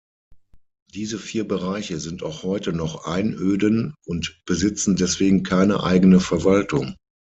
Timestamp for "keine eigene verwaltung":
5.43-6.95